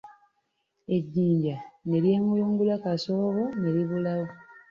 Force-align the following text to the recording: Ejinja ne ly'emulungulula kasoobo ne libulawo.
Ejinja 0.95 1.57
ne 1.87 1.97
ly'emulungulula 2.03 2.75
kasoobo 2.83 3.43
ne 3.59 3.69
libulawo. 3.75 4.25